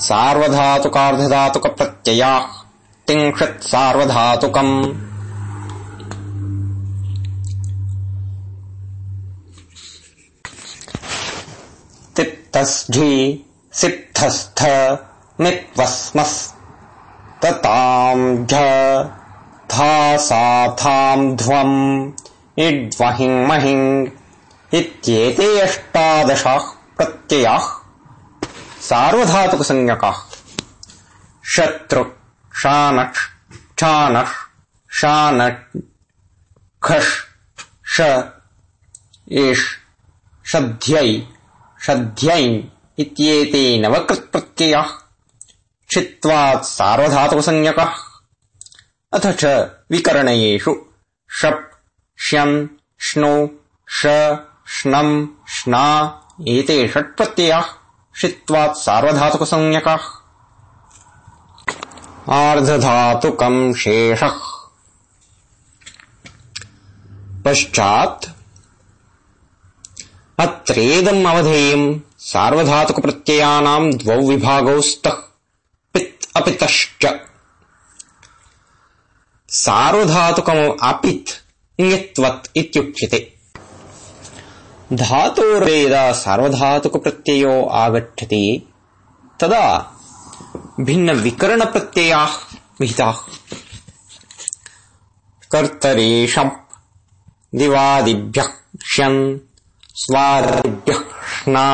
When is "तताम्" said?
17.42-18.46